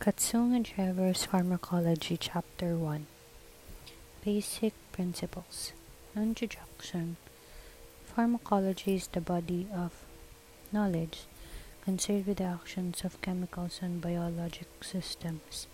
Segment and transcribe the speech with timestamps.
[0.00, 3.08] Katzung and Trevor's Pharmacology Chapter 1
[4.24, 5.72] Basic Principles.
[6.14, 7.16] Introduction.
[8.04, 10.04] Pharmacology is the body of
[10.70, 11.26] knowledge
[11.84, 15.66] concerned with the actions of chemicals on biologic systems.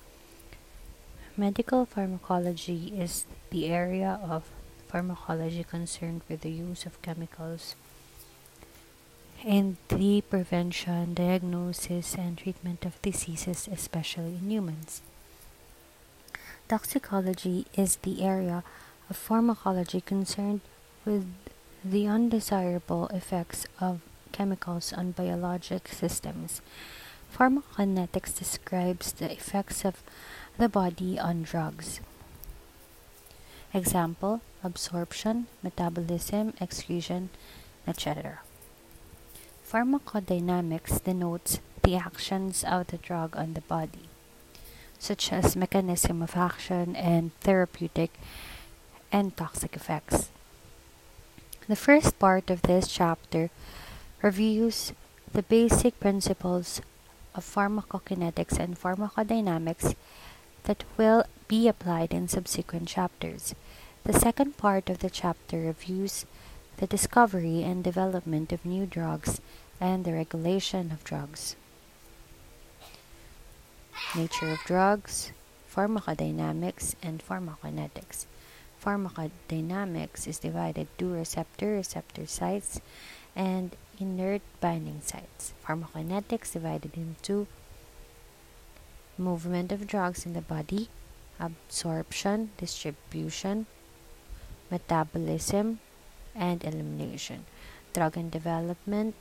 [1.37, 4.49] Medical pharmacology is the area of
[4.89, 7.77] pharmacology concerned with the use of chemicals
[9.45, 15.03] in the prevention, diagnosis, and treatment of diseases, especially in humans.
[16.67, 18.65] Toxicology is the area
[19.11, 20.63] of pharmacology concerned
[21.05, 21.27] with
[21.85, 24.01] the undesirable effects of
[24.33, 26.63] chemicals on biologic systems.
[27.37, 30.03] Pharmacokinetics describes the effects of
[30.57, 32.01] the body on drugs.
[33.75, 37.29] Example absorption, metabolism, excretion,
[37.87, 38.39] etc.
[39.75, 44.07] Pharmacodynamics denotes the actions of the drug on the body,
[45.01, 48.13] such as mechanism of action and therapeutic
[49.11, 50.31] and toxic effects.
[51.67, 53.51] The first part of this chapter
[54.23, 54.93] reviews
[55.33, 56.81] the basic principles
[57.35, 59.97] of pharmacokinetics and pharmacodynamics
[60.71, 63.57] that will be applied in subsequent chapters.
[64.05, 66.27] The second part of the chapter reviews
[66.77, 69.41] the discovery and development of new drugs
[69.81, 71.57] and the regulation of drugs.
[74.15, 75.33] Nature of drugs,
[75.75, 78.27] pharmacodynamics, and pharmacokinetics.
[78.83, 82.81] Pharmacodynamics is divided to receptor, receptor sites,
[83.35, 85.55] and inert binding sites.
[85.67, 87.47] Pharmacokinetics divided into
[89.17, 90.89] movement of drugs in the body,
[91.41, 93.67] absorption, distribution,
[94.71, 95.81] metabolism,
[96.35, 97.47] and elimination.
[97.93, 99.15] Drug and development,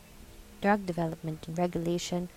[0.64, 2.30] drug development and regulation,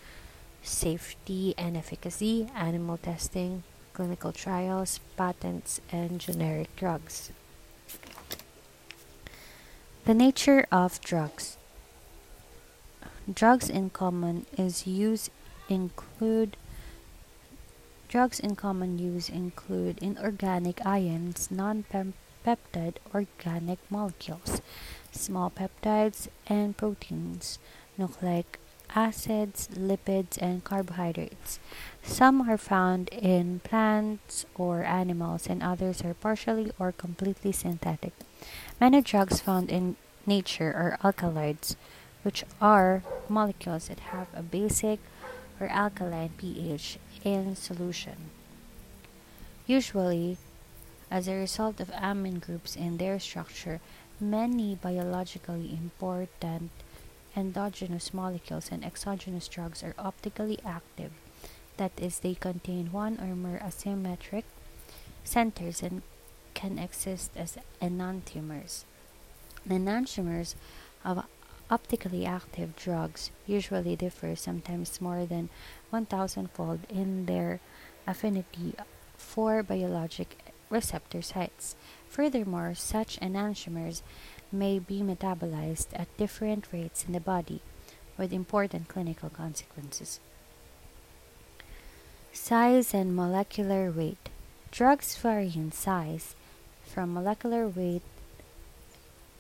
[0.60, 7.30] safety and efficacy, animal testing, clinical trials, patents, and generic drugs.
[10.06, 11.56] The nature of drugs.
[13.32, 15.30] Drugs in common is use
[15.68, 16.56] include
[18.08, 24.60] drugs in common use include inorganic ions, non-peptide organic molecules,
[25.12, 27.58] small peptides and proteins,
[27.98, 28.58] nucleic
[28.94, 31.58] acids, lipids, and carbohydrates.
[32.02, 38.12] Some are found in plants or animals, and others are partially or completely synthetic.
[38.80, 41.76] Many drugs found in nature are alkaloids,
[42.22, 45.00] which are molecules that have a basic
[45.60, 48.30] or alkaline pH in solution.
[49.66, 50.38] Usually,
[51.10, 53.80] as a result of amine groups in their structure,
[54.20, 56.70] many biologically important
[57.36, 61.12] endogenous molecules and exogenous drugs are optically active.
[61.76, 64.44] That is, they contain one or more asymmetric
[65.22, 66.02] centers and
[66.54, 68.84] can exist as enantiomers.
[69.66, 70.54] The enantiomers
[71.04, 71.24] of
[71.70, 75.50] optically active drugs usually differ sometimes more than
[75.90, 77.60] 1000 fold in their
[78.06, 78.74] affinity
[79.16, 80.38] for biologic
[80.70, 81.76] receptor sites.
[82.08, 84.02] Furthermore, such enantiomers
[84.52, 87.60] may be metabolized at different rates in the body
[88.16, 90.20] with important clinical consequences.
[92.32, 94.28] Size and molecular weight.
[94.70, 96.34] Drugs vary in size
[96.84, 98.02] from molecular weight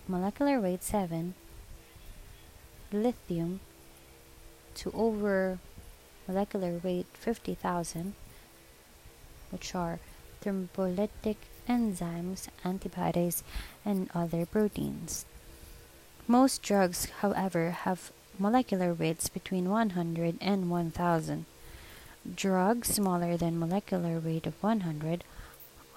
[0.08, 1.34] molecular weight 7
[2.92, 3.60] lithium
[4.74, 5.58] to over
[6.28, 8.14] molecular weight 50,000
[9.50, 9.98] which are
[10.42, 11.36] thrombolytic
[11.68, 13.42] enzymes, antibodies,
[13.84, 15.24] and other proteins.
[16.26, 21.46] Most drugs, however, have molecular weights between 100 and 1000.
[22.34, 25.24] Drugs smaller than molecular weight of 100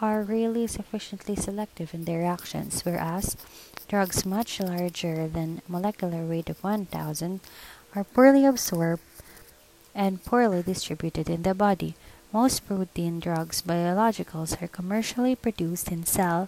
[0.02, 3.36] are rarely sufficiently selective in their actions, whereas
[3.88, 7.42] drugs much larger than molecular weight of 1000
[7.96, 9.02] are poorly absorbed
[9.96, 11.96] and poorly distributed in the body.
[12.32, 16.48] Most protein drugs biologicals are commercially produced in cell,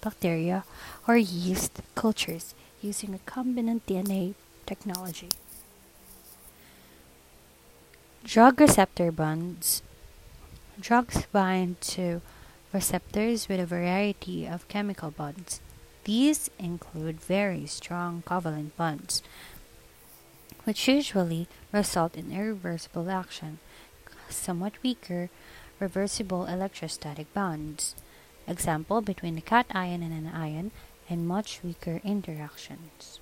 [0.00, 0.64] bacteria,
[1.06, 4.34] or yeast cultures using recombinant DNA
[4.66, 5.28] technology.
[8.24, 9.82] Drug receptor bonds.
[10.80, 12.22] Drugs bind to
[12.72, 15.60] receptors with a variety of chemical bonds.
[16.04, 19.22] These include very strong covalent bonds,
[20.64, 23.58] which usually result in irreversible action
[24.30, 25.30] somewhat weaker
[25.78, 27.94] reversible electrostatic bonds.
[28.46, 30.70] Example between a cation and anion
[31.08, 33.20] and much weaker interactions.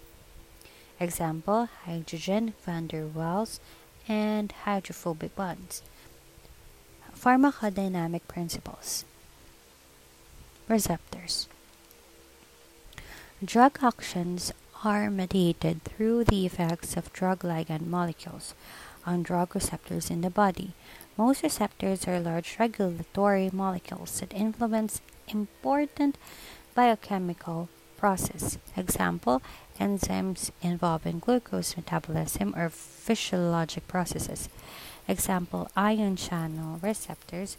[1.00, 3.60] Example hydrogen van der Waals
[4.08, 5.82] and hydrophobic bonds.
[7.14, 9.04] Pharmacodynamic principles.
[10.69, 11.49] Receptors.
[13.44, 14.52] Drug actions
[14.84, 18.54] are mediated through the effects of drug ligand molecules
[19.08, 20.72] on drug receptors in the body.
[21.16, 26.19] Most receptors are large regulatory molecules that influence important
[26.75, 28.58] biochemical process.
[28.76, 29.43] Example,
[29.81, 34.49] enzymes involved in glucose metabolism or physiologic processes.
[35.08, 37.56] Example, ion channel receptors,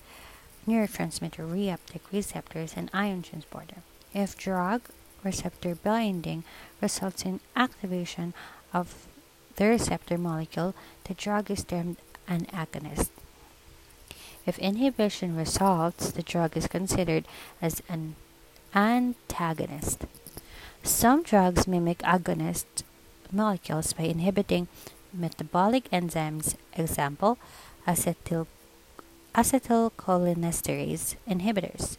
[0.68, 3.82] neurotransmitter reuptake receptors, and ion transporter.
[4.14, 4.82] If drug
[5.24, 6.44] receptor binding
[6.80, 8.34] results in activation
[8.72, 9.09] of
[9.60, 10.74] the receptor molecule,
[11.04, 11.98] the drug is termed
[12.30, 13.10] an agonist.
[14.46, 17.26] If inhibition results, the drug is considered
[17.62, 18.16] as an
[18.74, 20.06] antagonist.
[20.82, 22.84] Some drugs mimic agonist
[23.34, 24.70] molecules by inhibiting
[25.14, 27.38] metabolic enzymes, example,
[27.86, 28.48] acetyl
[29.36, 31.98] acetylcholinesterase inhibitors.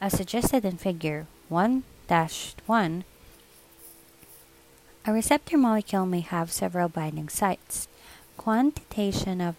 [0.00, 1.84] As suggested in figure 1
[2.66, 3.04] 1,
[5.04, 7.88] a receptor molecule may have several binding sites.
[8.36, 9.56] Quantitation of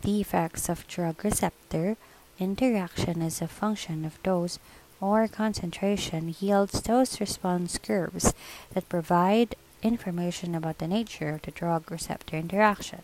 [0.00, 1.96] the effects of drug receptor
[2.38, 4.58] interaction as a function of dose
[5.00, 8.32] or concentration yields dose response curves
[8.72, 13.02] that provide information about the nature of the drug receptor interaction.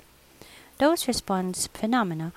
[0.79, 2.32] Dose response phenomena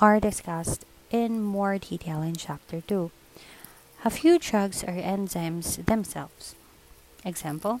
[0.00, 3.10] are discussed in more detail in Chapter 2.
[4.04, 6.54] A few drugs are enzymes themselves.
[7.24, 7.80] Example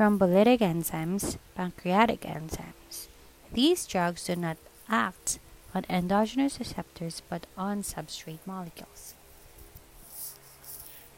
[0.00, 3.08] Thrombolytic enzymes, pancreatic enzymes.
[3.52, 4.56] These drugs do not
[4.88, 5.38] act
[5.74, 9.12] on endogenous receptors but on substrate molecules.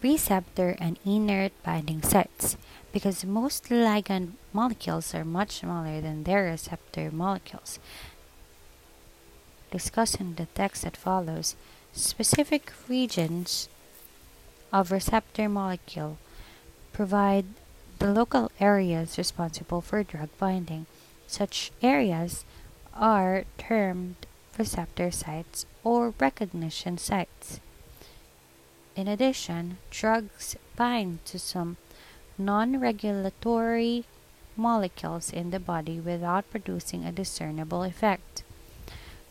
[0.03, 2.57] Receptor and inert binding sites.
[2.93, 7.79] Because most ligand molecules are much smaller than their receptor molecules.
[9.71, 11.55] Discussed in the text that follows,
[11.93, 13.69] specific regions
[14.73, 16.19] of receptor molecule
[16.93, 17.45] provide
[18.03, 20.87] the local areas responsible for drug binding.
[21.29, 22.45] Such areas
[22.93, 24.17] are termed
[24.59, 27.61] receptor sites or recognition sites.
[28.97, 31.77] In addition, drugs bind to some
[32.37, 34.05] non regulatory
[34.57, 38.43] molecules in the body without producing a discernible effect.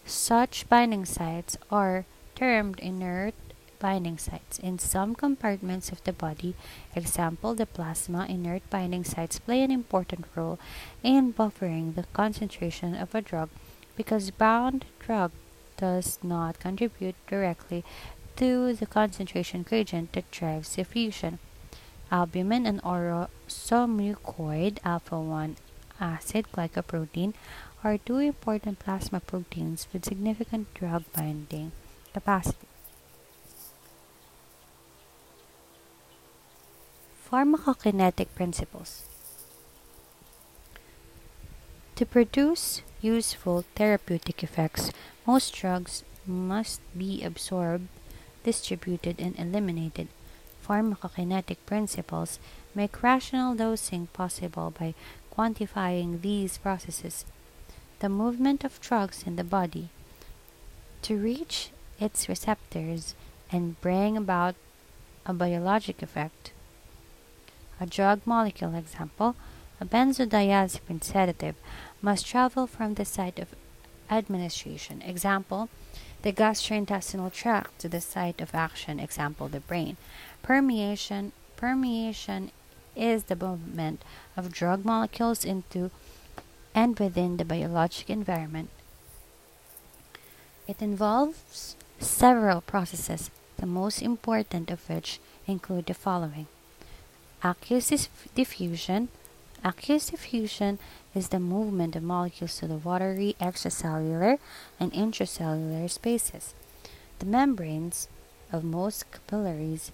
[0.06, 3.36] Such binding sites are termed inert
[3.82, 4.60] binding sites.
[4.60, 6.56] In some compartments of the body,
[6.96, 10.60] example the plasma, inert binding sites play an important role
[11.04, 13.50] in buffering the concentration of a drug
[13.98, 15.32] because bound drug
[15.78, 17.84] does not contribute directly
[18.36, 21.40] to the concentration gradient that drives diffusion.
[22.12, 25.56] Albumin and orosomucoid alpha 1
[26.00, 27.34] acid glycoprotein
[27.84, 31.72] are two important plasma proteins with significant drug binding
[32.14, 32.71] capacity.
[37.32, 39.04] Pharmacokinetic principles.
[41.96, 44.92] To produce useful therapeutic effects,
[45.26, 47.88] most drugs must be absorbed,
[48.44, 50.10] distributed, and eliminated.
[50.68, 52.38] Pharmacokinetic principles
[52.76, 54.94] make rational dosing possible by
[55.34, 57.24] quantifying these processes.
[58.00, 59.88] The movement of drugs in the body
[61.04, 63.16] to reach its receptors
[63.50, 64.56] and bring about
[65.26, 66.52] a biologic effect.
[67.82, 69.36] A drug molecule example,
[69.80, 71.56] a benzodiazepine sedative
[72.00, 73.56] must travel from the site of
[74.08, 75.02] administration.
[75.02, 75.68] Example,
[76.22, 79.00] the gastrointestinal tract to the site of action.
[79.00, 79.98] Example, the brain.
[80.44, 81.32] Permeation.
[81.58, 82.52] Permeation
[82.96, 84.04] is the movement
[84.38, 85.90] of drug molecules into
[86.76, 88.70] and within the biologic environment.
[90.68, 96.46] It involves several processes, the most important of which include the following
[97.44, 99.10] aqueous diffusion.
[99.64, 100.80] Aqueous diffusion
[101.16, 104.38] is the movement of molecules to the watery extracellular
[104.80, 106.54] and intracellular spaces.
[107.20, 108.08] The membranes
[108.52, 109.92] of most capillaries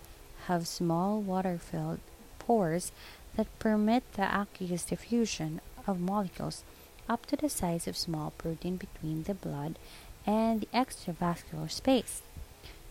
[0.48, 2.00] have small water filled
[2.40, 2.92] pores
[3.36, 6.64] that permit the aqueous diffusion of molecules
[7.10, 9.78] up to the size of small protein between the blood
[10.26, 12.22] and the extravascular space.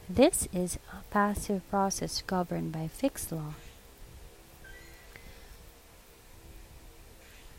[0.08, 3.54] This is a passive process governed by Fick's law.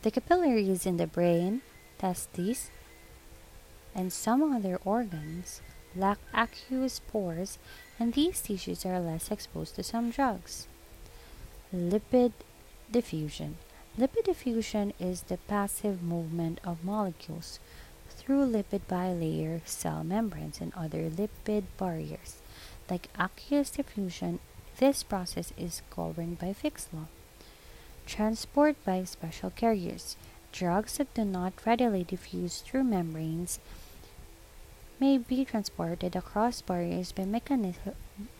[0.08, 1.64] The capillaries in the brain,
[2.00, 2.70] testes,
[3.94, 5.60] and some other organs
[5.98, 7.60] lack aqueous pores,
[8.00, 10.70] and these tissues are less exposed to some drugs.
[11.76, 12.32] Lipid
[12.90, 13.58] diffusion.
[14.00, 17.60] Lipid diffusion is the passive movement of molecules
[18.10, 22.38] through lipid bilayer cell membranes and other lipid barriers.
[22.90, 24.40] Like aqueous diffusion,
[24.80, 27.08] this process is governed by Fick's law.
[28.08, 30.16] Transport by special carriers.
[30.54, 33.60] Drugs that do not readily diffuse through membranes
[34.98, 37.76] may be transported across barriers by mechani-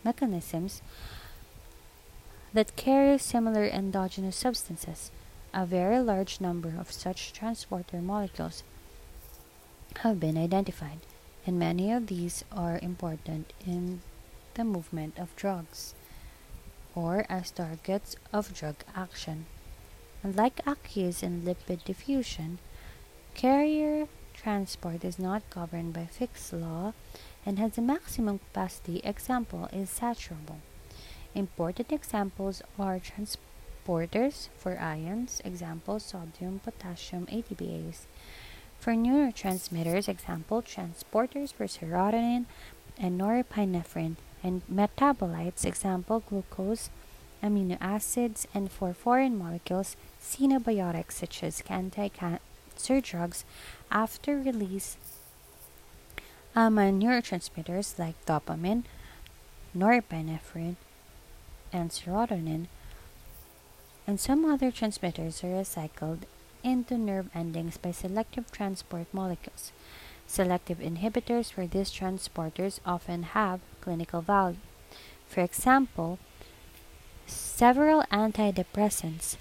[0.02, 0.80] mechanisms
[2.54, 5.10] that carry similar endogenous substances.
[5.52, 8.62] A very large number of such transporter molecules
[9.98, 11.00] have been identified,
[11.46, 14.00] and many of these are important in
[14.54, 15.94] the movement of drugs
[16.94, 19.44] or as targets of drug action.
[20.28, 22.58] Unlike aqueous and lipid diffusion,
[23.34, 26.92] carrier transport is not governed by Fick's law
[27.46, 29.00] and has a maximum capacity.
[29.04, 30.60] Example is saturable.
[31.34, 38.04] Important examples are transporters for ions, example sodium, potassium, ATPase.
[38.78, 42.44] For neurotransmitters, example transporters for serotonin
[42.98, 46.90] and norepinephrine, and metabolites, example glucose,
[47.42, 53.44] amino acids, and for foreign molecules, xenobiotics such as anti-cancer drugs
[53.90, 54.96] after release
[56.56, 58.82] amine neurotransmitters like dopamine,
[59.76, 60.76] norepinephrine,
[61.72, 62.66] and serotonin,
[64.06, 66.22] and some other transmitters are recycled
[66.64, 69.70] into nerve endings by selective transport molecules.
[70.26, 74.56] Selective inhibitors for these transporters often have clinical value.
[75.26, 76.18] For example,
[77.30, 79.36] several antidepressants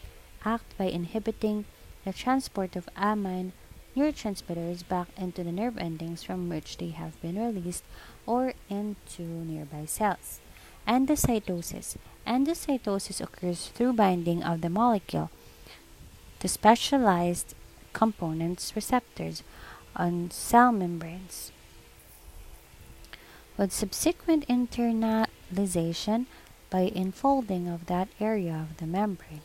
[0.45, 1.65] act by inhibiting
[2.05, 3.53] the transport of amine
[3.95, 7.83] neurotransmitters back into the nerve endings from which they have been released
[8.25, 10.39] or into nearby cells.
[10.87, 11.97] Endocytosis.
[12.25, 15.29] Endocytosis occurs through binding of the molecule
[16.39, 17.55] to specialized
[17.93, 19.43] components receptors
[19.95, 21.51] on cell membranes.
[23.57, 26.27] With subsequent internalization
[26.69, 29.41] by enfolding of that area of the membrane,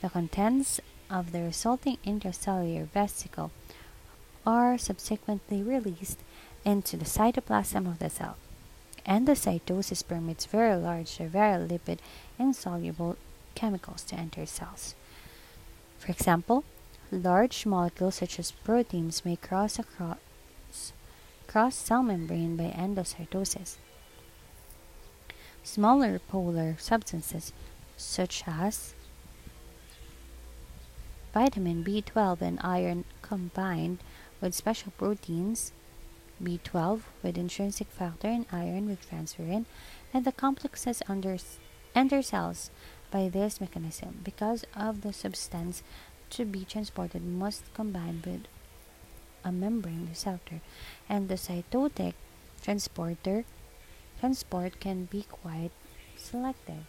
[0.00, 3.50] the contents of the resulting intracellular vesicle
[4.46, 6.18] are subsequently released
[6.64, 8.36] into the cytoplasm of the cell.
[9.06, 11.98] Endocytosis permits very large or very lipid
[12.38, 13.16] insoluble
[13.54, 14.94] chemicals to enter cells.
[15.98, 16.64] For example,
[17.10, 20.18] large molecules such as proteins may cross across
[21.46, 23.76] cross cell membrane by endocytosis.
[25.64, 27.52] Smaller polar substances
[27.96, 28.94] such as
[31.32, 33.98] vitamin B12 and iron combined
[34.40, 35.72] with special proteins
[36.42, 39.64] B12 with intrinsic factor and iron with transferrin,
[40.12, 41.36] and the complexes under,
[41.94, 42.70] enter cells
[43.10, 44.20] by this mechanism.
[44.24, 45.82] Because of the substance
[46.30, 48.42] to be transported must combine with
[49.44, 50.60] a membrane receptor,
[51.08, 52.14] endocytotic
[52.62, 53.44] transporter
[54.22, 55.72] transport can be quite
[56.16, 56.84] selective.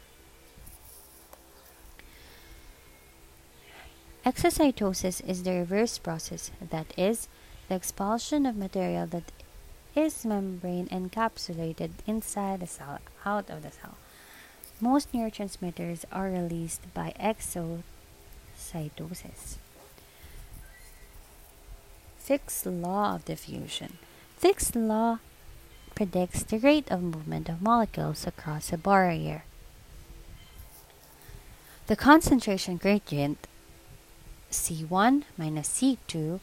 [4.23, 7.27] Exocytosis is the reverse process, that is,
[7.69, 9.31] the expulsion of material that
[9.95, 13.97] is membrane encapsulated inside the cell out of the cell.
[14.79, 17.81] Most neurotransmitters are released by exocytosis.
[22.19, 23.97] Fick's law of diffusion.
[24.37, 25.17] Fick's law
[25.95, 29.43] predicts the rate of movement of molecules across a barrier.
[31.87, 33.47] The concentration gradient
[34.51, 36.39] C1 minus C2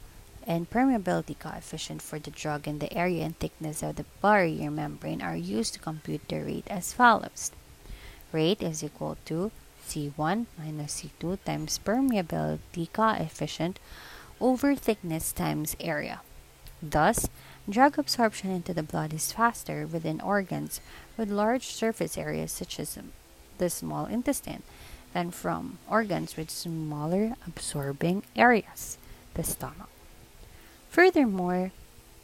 [0.47, 5.23] and permeability coefficient for the drug and the area and thickness of the barrier membrane
[5.23, 7.53] are used to compute the rate as follows.
[8.33, 9.51] Rate is equal to
[9.87, 13.79] C1 minus C2 times permeability coefficient
[14.41, 16.21] over thickness times area.
[16.83, 17.29] Thus,
[17.69, 20.81] drug absorption into the blood is faster within organs
[21.17, 22.99] with large surface areas such as
[23.59, 24.63] the small intestine
[25.13, 28.97] than from organs with smaller absorbing areas,
[29.35, 29.89] the stomach.
[30.89, 31.73] Furthermore,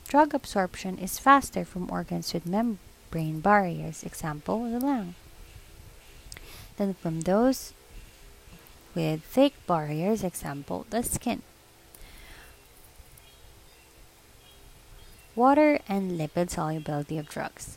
[0.08, 5.14] drug absorption is faster from organs with membrane barriers, example, the lung,
[6.76, 7.72] than from those
[8.94, 11.42] with thick barriers, example, the skin.
[15.36, 17.76] Water and lipid solubility of drugs.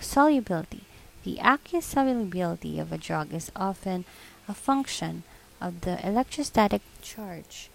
[0.00, 0.84] Solubility.
[1.24, 4.06] The aqueous solubility of a drug is often
[4.48, 5.24] a function
[5.60, 7.68] of the electrostatic charge,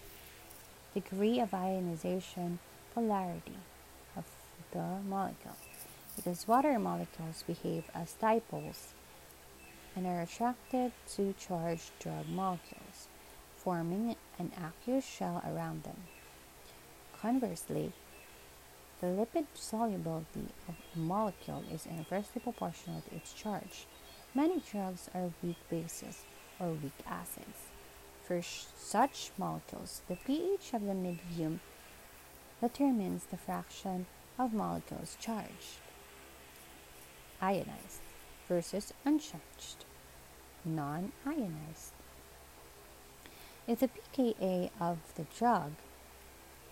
[0.92, 2.58] degree of ionization,
[2.94, 3.60] polarity
[4.16, 4.24] of
[4.72, 5.54] the molecule.
[6.16, 8.88] Because water molecules behave as dipoles
[9.94, 13.06] and are attracted to charged drug molecules,
[13.56, 16.08] forming an aqueous shell around them.
[17.22, 17.92] Conversely,
[19.00, 23.86] The lipid solubility of a molecule is inversely proportional to its charge.
[24.34, 26.22] Many drugs are weak bases
[26.58, 27.68] or weak acids.
[28.24, 31.60] For such molecules, the pH of the medium
[32.62, 34.06] determines the fraction
[34.38, 35.80] of molecules charged,
[37.40, 38.00] ionized
[38.48, 39.84] versus uncharged,
[40.64, 41.92] non ionized.
[43.66, 45.72] If the pKa of the drug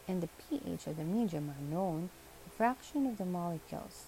[0.06, 2.10] and the pH of the medium are known,
[2.44, 4.06] the fraction of the molecules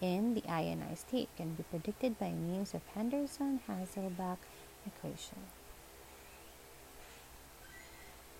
[0.00, 4.38] in the ionized state can be predicted by means of Henderson-Hasselbalch
[4.86, 5.38] equation.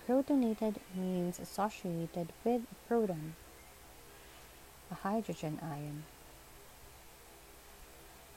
[0.07, 3.35] Protonated means associated with a proton,
[4.91, 6.05] a hydrogen ion.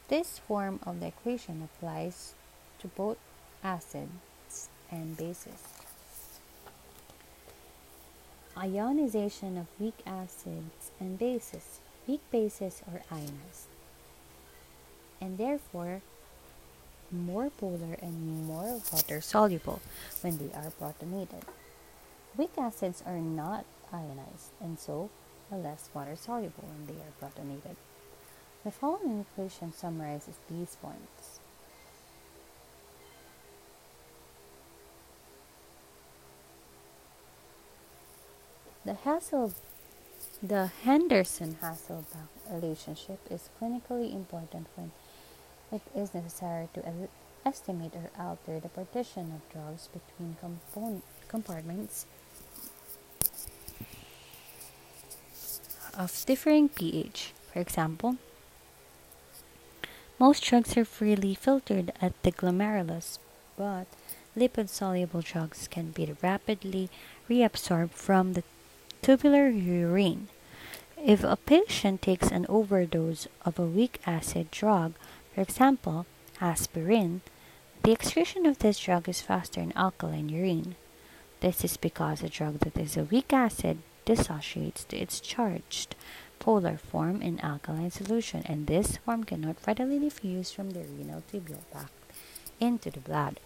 [0.08, 2.34] This form of the equation applies
[2.80, 3.18] to both
[3.64, 5.81] acids and bases.
[8.58, 11.80] Ionization of weak acids and bases.
[12.06, 13.68] Weak bases are ionized
[15.22, 16.02] and therefore
[17.12, 19.82] more polar and more water soluble
[20.22, 21.44] when they are protonated.
[22.36, 25.10] Weak acids are not ionized and so
[25.52, 27.76] are less water soluble when they are protonated.
[28.64, 31.31] The following equation summarizes these points.
[38.84, 39.54] The Hassel
[40.42, 42.06] the Henderson-Hasselbalch
[42.50, 44.92] relationship is clinically important when
[45.72, 47.08] it is necessary to
[47.46, 50.36] estimate or alter the partition of drugs between
[51.28, 52.08] compartments
[55.96, 57.34] of differing pH.
[57.54, 58.18] For example,
[60.18, 63.20] most drugs are freely filtered at the glomerulus,
[63.56, 63.86] but
[64.36, 66.90] lipid soluble drugs can be rapidly
[67.30, 68.44] reabsorbed from the
[69.02, 70.28] tubular urine.
[71.04, 74.94] If a patient takes an overdose of a weak acid drug,
[75.34, 76.06] for example,
[76.40, 77.22] aspirin,
[77.82, 80.76] the excretion of this drug is faster in alkaline urine.
[81.40, 85.96] This is because a drug that is a weak acid dissociates to its charged
[86.38, 91.64] polar form in alkaline solution, and this form cannot readily diffuse from the renal tubule
[91.74, 91.90] back
[92.60, 93.40] into the blood.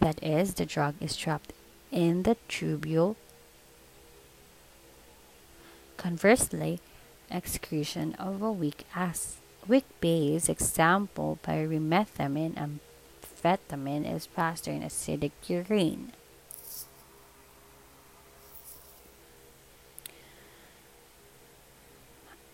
[0.00, 1.52] That is, the drug is trapped
[1.92, 3.14] in the tubule
[5.96, 6.80] Conversely,
[7.30, 8.84] excretion of a weak
[9.66, 12.80] weak base, example pyrimethamine and
[13.22, 16.12] amphetamine, is faster in acidic urine.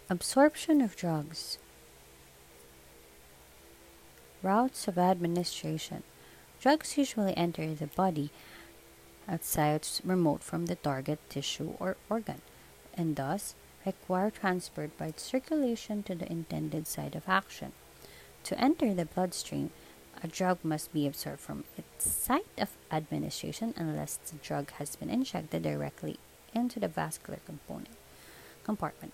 [0.09, 1.59] Absorption of drugs.
[4.42, 6.02] Routes of administration.
[6.61, 8.31] Drugs usually enter the body
[9.26, 12.42] at sites remote from the target tissue or organ
[12.94, 17.72] and thus require transport by circulation to the intended site of action.
[18.44, 19.70] To enter the bloodstream,
[20.22, 25.11] a drug must be absorbed from its site of administration unless the drug has been
[25.11, 26.18] injected directly
[26.55, 27.96] into the vascular component
[28.64, 29.12] compartment.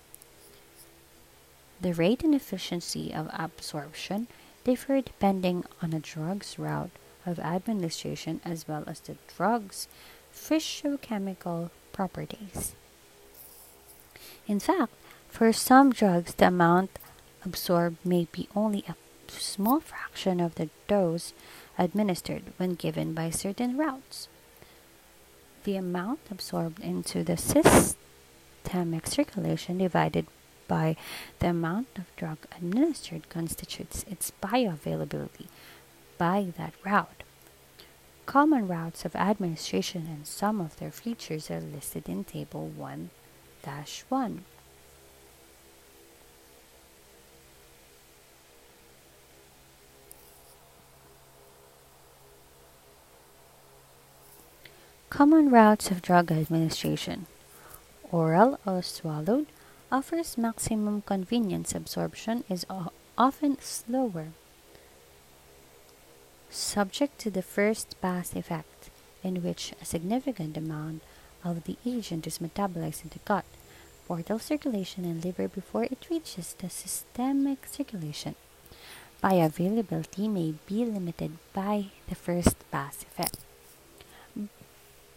[1.81, 4.27] The rate and efficiency of absorption
[4.63, 6.91] differ depending on a drug's route
[7.25, 9.87] of administration as well as the drug's
[10.33, 12.75] physiochemical properties.
[14.49, 14.91] In fact,
[15.27, 16.97] for some drugs, the amount
[17.45, 18.95] absorbed may be only a
[19.27, 21.33] small fraction of the dose
[21.77, 24.27] administered when given by certain routes.
[25.65, 30.25] The amount absorbed into the systemic circulation divided
[30.67, 30.95] by
[31.37, 35.45] the amount of drug administered constitutes its bioavailability
[36.17, 37.21] by that route.
[38.25, 43.11] Common routes of administration and some of their features are listed in Table 1
[43.69, 44.43] dash 1.
[55.11, 57.27] Common routes of drug administration.
[58.11, 59.45] Oral or swallowed
[59.91, 61.75] offers maximum convenience.
[61.75, 62.65] Absorption is
[63.17, 64.29] often slower.
[66.49, 68.89] Subject to the first pass effect,
[69.23, 71.03] in which a significant amount
[71.43, 73.45] of the agent is metabolized in the gut,
[74.09, 78.33] portal circulation, and liver before it reaches the systemic circulation.
[79.23, 83.37] Bioavailability may be limited by the first pass effect.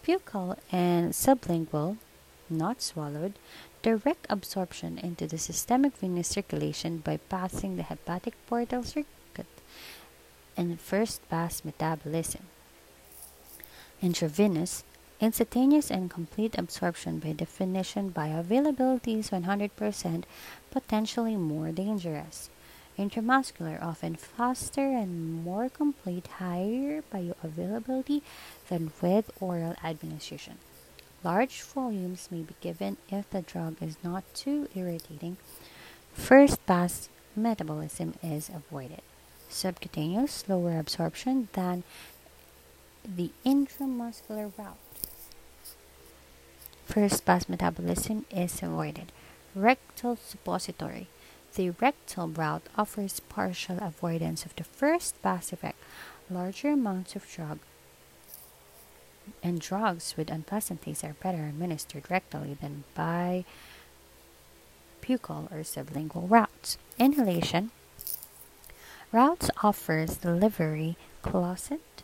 [0.04, 1.96] Buccal and sublingual,
[2.50, 3.32] not swallowed,
[3.80, 9.46] direct absorption into the systemic venous circulation by passing the hepatic portal circuit
[10.54, 12.42] and first pass metabolism.
[14.02, 14.84] Intravenous
[15.22, 20.24] Instantaneous and complete absorption by definition bioavailability is 100%,
[20.72, 22.50] potentially more dangerous.
[22.98, 28.22] Intramuscular, often faster and more complete, higher bioavailability
[28.68, 30.58] than with oral administration.
[31.22, 35.36] Large volumes may be given if the drug is not too irritating.
[36.12, 39.02] First pass metabolism is avoided.
[39.48, 41.84] Subcutaneous, slower absorption than
[43.04, 44.78] the intramuscular route.
[46.84, 49.12] First pass metabolism is avoided.
[49.54, 51.08] Rectal suppository.
[51.54, 55.78] The rectal route offers partial avoidance of the first pass effect.
[56.30, 57.58] Larger amounts of drug
[59.42, 63.44] and drugs with unpleasant taste are better administered rectally than by
[65.02, 66.78] buccal or sublingual routes.
[66.98, 67.70] Inhalation
[69.12, 72.02] routes offers delivery closet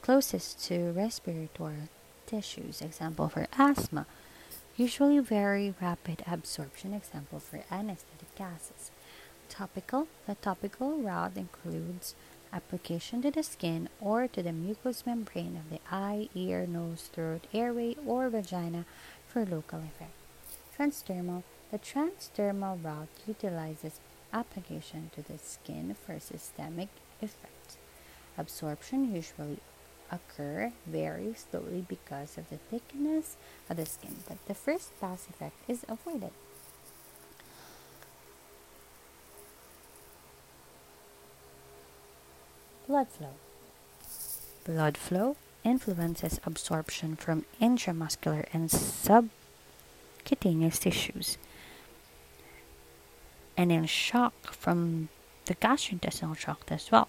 [0.00, 1.88] closest to respiratory
[2.30, 4.06] tissues, example for asthma,
[4.76, 8.92] usually very rapid absorption, example for anesthetic gases.
[9.48, 12.14] Topical, the topical route includes
[12.52, 17.46] application to the skin or to the mucous membrane of the eye, ear, nose, throat,
[17.52, 18.84] airway, or vagina
[19.26, 20.14] for local effect.
[20.76, 24.00] Transdermal, the transdermal route utilizes
[24.32, 26.88] application to the skin for systemic
[27.20, 27.76] effect.
[28.38, 29.58] Absorption usually
[30.10, 33.36] occur very slowly because of the thickness
[33.68, 36.30] of the skin, but the first pass effect is avoided.
[42.86, 43.34] Blood flow.
[44.64, 51.36] Blood flow influences absorption from intramuscular and subcutaneous tissues
[53.60, 55.10] and in shock from
[55.44, 57.08] the gastrointestinal tract as well.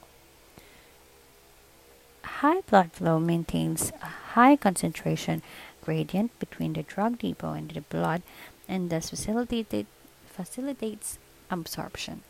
[2.42, 5.44] High blood flow maintains a high concentration
[5.86, 8.24] gradient between the drug depot and the blood
[8.68, 9.86] and thus facilitated,
[10.26, 11.20] facilitates
[11.52, 12.24] absorption.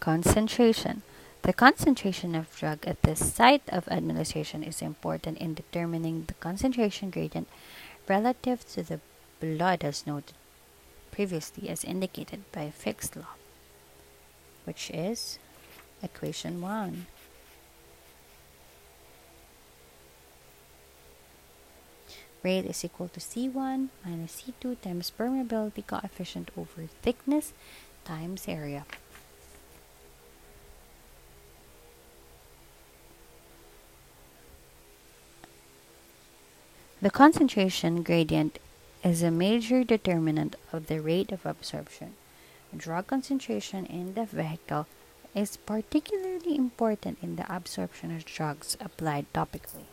[0.00, 1.02] Concentration.
[1.42, 7.10] The concentration of drug at the site of administration is important in determining the concentration
[7.10, 7.46] gradient
[8.08, 8.98] relative to the
[9.38, 10.34] blood as noted
[11.12, 13.38] previously as indicated by Fick's law,
[14.64, 15.38] which is
[16.02, 17.06] equation 1.
[22.46, 27.52] Rate is equal to C1 minus C2 times permeability coefficient over thickness
[28.04, 28.86] times area.
[37.02, 38.60] The concentration gradient
[39.02, 42.14] is a major determinant of the rate of absorption.
[42.76, 44.86] Drug concentration in the vehicle
[45.34, 49.90] is particularly important in the absorption of drugs applied topically.